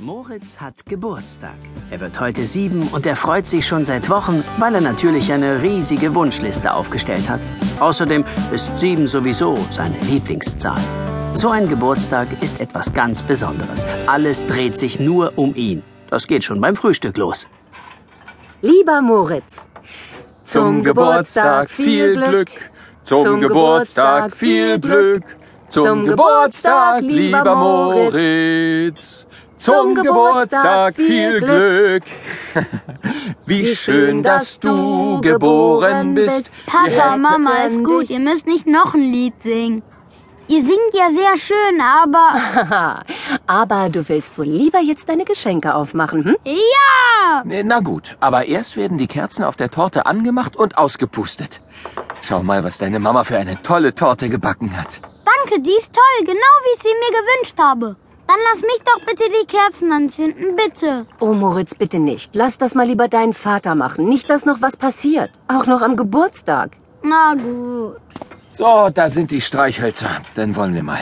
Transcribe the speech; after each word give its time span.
Moritz 0.00 0.58
hat 0.58 0.86
Geburtstag. 0.86 1.56
Er 1.90 2.00
wird 2.00 2.18
heute 2.20 2.46
sieben 2.46 2.88
und 2.88 3.04
er 3.04 3.16
freut 3.16 3.44
sich 3.44 3.66
schon 3.66 3.84
seit 3.84 4.08
Wochen, 4.08 4.42
weil 4.56 4.74
er 4.74 4.80
natürlich 4.80 5.30
eine 5.30 5.60
riesige 5.62 6.14
Wunschliste 6.14 6.72
aufgestellt 6.72 7.28
hat. 7.28 7.40
Außerdem 7.80 8.24
ist 8.50 8.78
sieben 8.78 9.06
sowieso 9.06 9.58
seine 9.70 9.98
Lieblingszahl. 10.08 10.80
So 11.34 11.50
ein 11.50 11.68
Geburtstag 11.68 12.28
ist 12.40 12.60
etwas 12.60 12.94
ganz 12.94 13.20
Besonderes. 13.20 13.84
Alles 14.06 14.46
dreht 14.46 14.78
sich 14.78 14.98
nur 14.98 15.34
um 15.36 15.54
ihn. 15.54 15.82
Das 16.08 16.26
geht 16.26 16.44
schon 16.44 16.62
beim 16.62 16.76
Frühstück 16.76 17.18
los. 17.18 17.46
Lieber 18.62 19.02
Moritz, 19.02 19.68
zum 20.44 20.82
Geburtstag 20.82 21.68
viel 21.68 22.14
Glück, 22.14 22.50
zum 23.04 23.38
Geburtstag 23.38 24.34
viel 24.34 24.78
Glück, 24.78 25.24
zum 25.68 26.06
Geburtstag, 26.06 27.02
lieber 27.02 27.54
Moritz. 27.54 29.26
Zum 29.60 29.94
Geburtstag 29.94 30.94
viel 30.96 31.38
Glück. 31.40 32.04
Wie 33.46 33.76
schön, 33.76 34.22
dass 34.22 34.58
du 34.58 35.20
geboren 35.20 36.14
bist. 36.14 36.56
Papa, 36.64 37.18
Mama, 37.18 37.64
ist 37.66 37.84
gut. 37.84 38.08
Ihr 38.08 38.20
müsst 38.20 38.46
nicht 38.46 38.66
noch 38.66 38.94
ein 38.94 39.02
Lied 39.02 39.34
singen. 39.42 39.82
Ihr 40.48 40.62
singt 40.62 40.94
ja 40.94 41.10
sehr 41.12 41.36
schön, 41.36 41.80
aber... 41.80 43.04
aber 43.46 43.88
du 43.90 44.08
willst 44.08 44.36
wohl 44.38 44.46
lieber 44.46 44.80
jetzt 44.80 45.08
deine 45.08 45.24
Geschenke 45.24 45.74
aufmachen, 45.74 46.24
hm? 46.24 46.36
Ja! 46.44 47.44
Na 47.44 47.80
gut, 47.80 48.16
aber 48.18 48.46
erst 48.46 48.76
werden 48.76 48.98
die 48.98 49.06
Kerzen 49.06 49.44
auf 49.44 49.56
der 49.56 49.70
Torte 49.70 50.06
angemacht 50.06 50.56
und 50.56 50.78
ausgepustet. 50.78 51.60
Schau 52.22 52.42
mal, 52.42 52.64
was 52.64 52.78
deine 52.78 52.98
Mama 52.98 53.24
für 53.24 53.36
eine 53.36 53.62
tolle 53.62 53.94
Torte 53.94 54.28
gebacken 54.28 54.76
hat. 54.76 55.00
Danke, 55.24 55.62
die 55.62 55.76
ist 55.78 55.92
toll, 55.92 56.24
genau 56.24 56.54
wie 56.64 56.74
ich 56.74 56.82
sie 56.82 56.88
mir 56.88 57.20
gewünscht 57.20 57.58
habe. 57.60 57.96
Dann 58.30 58.38
lass 58.52 58.62
mich 58.62 58.80
doch 58.84 59.00
bitte 59.04 59.24
die 59.28 59.46
Kerzen 59.46 59.90
anzünden, 59.90 60.54
bitte. 60.54 61.04
Oh, 61.18 61.32
Moritz, 61.32 61.74
bitte 61.74 61.98
nicht. 61.98 62.36
Lass 62.36 62.58
das 62.58 62.76
mal 62.76 62.86
lieber 62.86 63.08
deinen 63.08 63.34
Vater 63.34 63.74
machen. 63.74 64.08
Nicht, 64.08 64.30
dass 64.30 64.44
noch 64.44 64.62
was 64.62 64.76
passiert. 64.76 65.32
Auch 65.48 65.66
noch 65.66 65.82
am 65.82 65.96
Geburtstag. 65.96 66.76
Na 67.02 67.34
gut. 67.34 67.96
So, 68.52 68.88
da 68.94 69.10
sind 69.10 69.32
die 69.32 69.40
Streichhölzer. 69.40 70.10
Dann 70.36 70.54
wollen 70.54 70.74
wir 70.74 70.84
mal. 70.84 71.00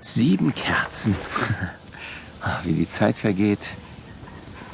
Sieben 0.00 0.54
Kerzen. 0.54 1.16
Wie 2.64 2.74
die 2.74 2.88
Zeit 2.88 3.16
vergeht. 3.16 3.66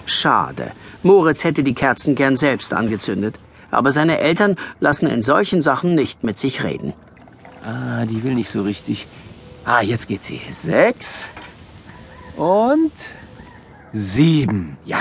Schade. 0.06 0.72
Moritz 1.04 1.44
hätte 1.44 1.62
die 1.62 1.74
Kerzen 1.74 2.16
gern 2.16 2.34
selbst 2.34 2.74
angezündet. 2.74 3.38
Aber 3.70 3.92
seine 3.92 4.18
Eltern 4.18 4.56
lassen 4.80 5.06
in 5.06 5.22
solchen 5.22 5.62
Sachen 5.62 5.94
nicht 5.94 6.24
mit 6.24 6.36
sich 6.36 6.64
reden. 6.64 6.94
Ah, 7.64 8.06
die 8.06 8.24
will 8.24 8.34
nicht 8.34 8.50
so 8.50 8.62
richtig. 8.62 9.06
Ah, 9.64 9.82
jetzt 9.82 10.08
geht 10.08 10.24
sie. 10.24 10.40
Sechs, 10.50 11.26
und 12.40 12.92
sieben. 13.92 14.78
Ja, 14.84 14.98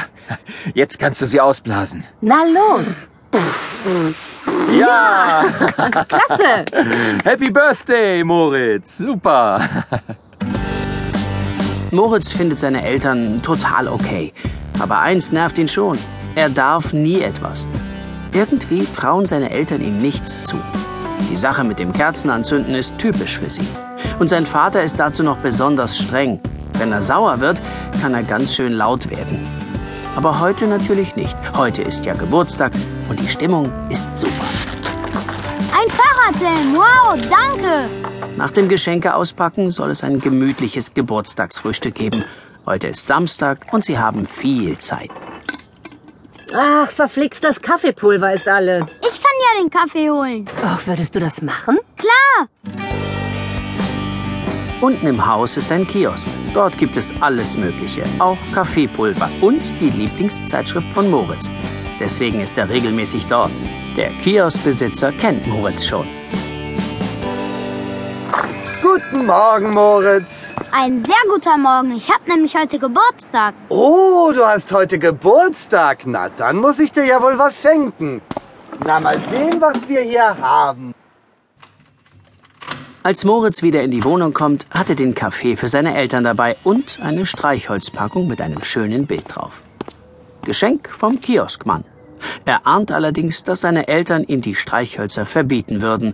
jetzt 0.73 0.99
kannst 0.99 1.21
du 1.21 1.25
sie 1.25 1.39
ausblasen. 1.39 2.03
Na 2.19 2.43
los! 2.43 2.87
Ja! 4.77 5.43
Klasse! 6.07 6.65
Happy 7.23 7.49
Birthday, 7.49 8.25
Moritz! 8.25 8.97
Super! 8.97 9.61
Moritz 11.91 12.31
findet 12.31 12.59
seine 12.59 12.83
Eltern 12.83 13.41
total 13.41 13.87
okay. 13.87 14.33
Aber 14.79 14.99
eins 14.99 15.31
nervt 15.31 15.57
ihn 15.57 15.69
schon. 15.69 15.97
Er 16.35 16.49
darf 16.49 16.91
nie 16.91 17.21
etwas. 17.21 17.65
Irgendwie 18.33 18.85
trauen 18.85 19.25
seine 19.25 19.49
Eltern 19.49 19.81
ihm 19.81 19.97
nichts 19.99 20.43
zu. 20.43 20.57
Die 21.31 21.37
Sache 21.37 21.63
mit 21.63 21.79
dem 21.79 21.93
Kerzenanzünden 21.93 22.75
ist 22.75 22.97
typisch 22.97 23.39
für 23.39 23.49
sie. 23.49 23.67
Und 24.19 24.27
sein 24.27 24.45
Vater 24.45 24.83
ist 24.83 24.99
dazu 24.99 25.23
noch 25.23 25.37
besonders 25.37 25.97
streng. 25.97 26.41
Wenn 26.79 26.93
er 26.93 27.01
sauer 27.01 27.41
wird, 27.41 27.61
kann 28.01 28.13
er 28.13 28.23
ganz 28.23 28.55
schön 28.55 28.71
laut 28.71 29.09
werden. 29.09 29.45
Aber 30.15 30.39
heute 30.39 30.65
natürlich 30.65 31.17
nicht. 31.17 31.35
Heute 31.57 31.81
ist 31.81 32.05
ja 32.05 32.13
Geburtstag 32.13 32.71
und 33.09 33.19
die 33.19 33.27
Stimmung 33.27 33.69
ist 33.89 34.07
super. 34.17 34.45
Ein 35.77 35.89
Fahrradhelm, 35.89 36.75
wow, 36.75 37.17
danke. 37.29 37.89
Nach 38.37 38.51
dem 38.51 38.69
Geschenke 38.69 39.13
auspacken 39.13 39.71
soll 39.71 39.91
es 39.91 40.05
ein 40.05 40.21
gemütliches 40.21 40.93
Geburtstagsfrühstück 40.93 41.95
geben. 41.95 42.23
Heute 42.65 42.87
ist 42.87 43.05
Samstag 43.05 43.67
und 43.73 43.83
sie 43.83 43.99
haben 43.99 44.25
viel 44.25 44.77
Zeit. 44.77 45.11
Ach, 46.53 46.89
verflixt, 46.89 47.43
das 47.43 47.61
Kaffeepulver 47.61 48.33
ist 48.33 48.47
alle. 48.47 48.85
Ich 49.05 49.21
kann 49.21 49.33
ja 49.41 49.61
den 49.61 49.69
Kaffee 49.69 50.09
holen. 50.09 50.45
Ach, 50.65 50.87
würdest 50.87 51.13
du 51.13 51.19
das 51.19 51.41
machen? 51.41 51.77
Klar. 51.97 52.47
Unten 54.81 55.07
im 55.07 55.25
Haus 55.25 55.57
ist 55.57 55.73
ein 55.73 55.85
Kiosk. 55.85 56.29
Dort 56.53 56.77
gibt 56.77 56.95
es 56.95 57.13
alles 57.19 57.57
Mögliche, 57.57 58.01
auch 58.17 58.37
Kaffeepulver 58.53 59.29
und 59.41 59.61
die 59.81 59.89
Lieblingszeitschrift 59.89 60.87
von 60.93 61.11
Moritz. 61.11 61.51
Deswegen 61.99 62.39
ist 62.39 62.57
er 62.57 62.69
regelmäßig 62.69 63.25
dort. 63.25 63.51
Der 63.97 64.09
Kioskbesitzer 64.09 65.11
kennt 65.11 65.45
Moritz 65.47 65.85
schon. 65.85 66.07
Guten 68.81 69.25
Morgen, 69.25 69.73
Moritz. 69.73 70.55
Ein 70.71 71.03
sehr 71.03 71.29
guter 71.29 71.57
Morgen. 71.57 71.97
Ich 71.97 72.09
habe 72.09 72.29
nämlich 72.29 72.55
heute 72.55 72.79
Geburtstag. 72.79 73.55
Oh, 73.67 74.31
du 74.33 74.45
hast 74.45 74.71
heute 74.71 74.97
Geburtstag. 74.97 76.03
Na, 76.05 76.29
dann 76.29 76.55
muss 76.55 76.79
ich 76.79 76.93
dir 76.93 77.03
ja 77.03 77.21
wohl 77.21 77.37
was 77.37 77.61
schenken. 77.61 78.21
Na, 78.85 79.01
mal 79.01 79.19
sehen, 79.29 79.59
was 79.59 79.85
wir 79.89 79.99
hier 79.99 80.37
haben. 80.39 80.95
Als 83.01 83.23
Moritz 83.23 83.61
wieder 83.61 83.81
in 83.81 83.91
die 83.91 84.03
Wohnung 84.03 84.33
kommt, 84.33 84.67
hat 84.71 84.89
er 84.89 84.95
den 84.95 85.15
Kaffee 85.15 85.55
für 85.55 85.69
seine 85.69 85.95
Eltern 85.95 86.25
dabei 86.25 86.57
und 86.65 86.99
eine 87.01 87.25
Streichholzpackung 87.25 88.27
mit 88.27 88.41
einem 88.41 88.61
schönen 88.61 89.07
Bild 89.07 89.23
drauf. 89.27 89.61
Geschenk 90.43 90.89
vom 90.89 91.21
Kioskmann. 91.21 91.85
Er 92.43 92.67
ahnt 92.67 92.91
allerdings, 92.91 93.45
dass 93.45 93.61
seine 93.61 93.87
Eltern 93.87 94.25
ihm 94.25 94.41
die 94.41 94.53
Streichhölzer 94.53 95.25
verbieten 95.25 95.81
würden. 95.81 96.13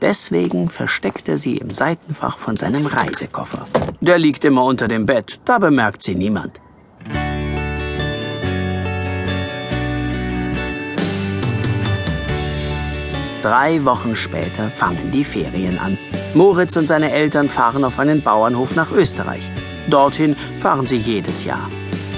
Deswegen 0.00 0.70
versteckt 0.70 1.28
er 1.28 1.36
sie 1.36 1.58
im 1.58 1.70
Seitenfach 1.70 2.38
von 2.38 2.56
seinem 2.56 2.86
Reisekoffer. 2.86 3.66
Der 4.00 4.18
liegt 4.18 4.46
immer 4.46 4.64
unter 4.64 4.88
dem 4.88 5.04
Bett, 5.04 5.38
da 5.44 5.58
bemerkt 5.58 6.02
sie 6.02 6.14
niemand. 6.14 6.60
Drei 13.46 13.84
Wochen 13.84 14.16
später 14.16 14.72
fangen 14.74 15.12
die 15.12 15.22
Ferien 15.22 15.78
an. 15.78 15.96
Moritz 16.34 16.74
und 16.74 16.88
seine 16.88 17.12
Eltern 17.12 17.48
fahren 17.48 17.84
auf 17.84 18.00
einen 18.00 18.20
Bauernhof 18.20 18.74
nach 18.74 18.90
Österreich. 18.90 19.48
Dorthin 19.86 20.34
fahren 20.58 20.88
sie 20.88 20.96
jedes 20.96 21.44
Jahr. 21.44 21.68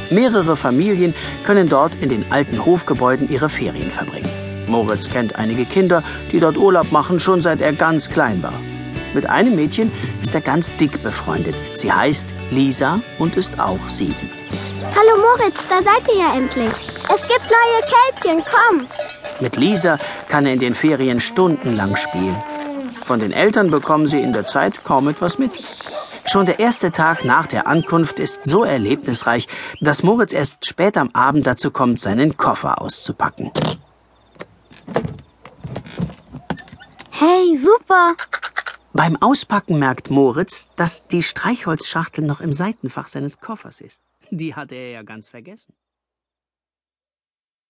Mehrere 0.09 0.57
Familien 0.57 1.15
können 1.45 1.69
dort 1.69 1.95
in 1.97 2.09
den 2.09 2.33
alten 2.33 2.65
Hofgebäuden 2.65 3.29
ihre 3.29 3.51
Ferien 3.51 3.91
verbringen. 3.91 4.31
Moritz 4.69 5.11
kennt 5.11 5.37
einige 5.37 5.67
Kinder, 5.67 6.03
die 6.33 6.41
dort 6.41 6.57
Urlaub 6.57 6.93
machen, 6.93 7.21
schon 7.21 7.43
seit 7.43 7.61
er 7.61 7.75
ganz 7.75 8.09
klein 8.09 8.43
war. 8.43 8.59
Mit 9.13 9.27
einem 9.27 9.55
Mädchen 9.55 9.93
ist 10.23 10.35
er 10.35 10.41
ganz 10.41 10.75
dick 10.77 11.03
befreundet. 11.03 11.55
Sie 11.75 11.93
heißt 11.93 12.31
Lisa 12.51 13.01
und 13.19 13.37
ist 13.37 13.61
auch 13.61 13.87
sieben. 13.91 14.31
Hallo 14.97 15.21
Moritz, 15.21 15.61
da 15.69 15.83
seid 15.83 16.09
ihr 16.09 16.23
ja 16.23 16.35
endlich. 16.35 16.73
Es 17.15 17.21
gibt 17.21 17.51
neue 17.51 17.83
Kälbchen, 17.83 18.43
komm. 18.51 18.87
Mit 19.41 19.57
Lisa 19.57 19.99
kann 20.29 20.47
er 20.47 20.53
in 20.53 20.59
den 20.59 20.75
Ferien 20.75 21.21
stundenlang 21.21 21.97
spielen. 21.97 22.37
Von 23.07 23.21
den 23.21 23.33
Eltern 23.33 23.71
bekommen 23.71 24.07
sie 24.07 24.21
in 24.21 24.33
der 24.33 24.47
Zeit 24.47 24.85
kaum 24.85 25.09
etwas 25.09 25.39
mit. 25.39 25.53
Schon 26.27 26.45
der 26.45 26.59
erste 26.59 26.93
Tag 26.93 27.25
nach 27.25 27.47
der 27.47 27.67
Ankunft 27.67 28.21
ist 28.21 28.45
so 28.45 28.63
erlebnisreich, 28.63 29.49
dass 29.81 30.03
Moritz 30.03 30.35
erst 30.35 30.67
spät 30.67 30.99
am 30.99 31.09
Abend 31.15 31.47
dazu 31.47 31.71
kommt, 31.71 32.01
seinen 32.01 32.37
Koffer 32.37 32.83
auszupacken. 32.83 33.51
Hey, 37.11 37.59
super. 37.59 38.15
Beim 38.93 39.17
Auspacken 39.17 39.79
merkt 39.79 40.11
Moritz, 40.11 40.75
dass 40.77 41.09
die 41.09 41.23
Streichholzschachtel 41.23 42.25
noch 42.25 42.41
im 42.41 42.53
Seitenfach 42.53 43.07
seines 43.07 43.41
Koffers 43.41 43.81
ist. 43.81 44.03
Die 44.31 44.55
hatte 44.55 44.75
er 44.75 44.91
ja 44.91 45.03
ganz 45.03 45.29
vergessen. 45.29 45.73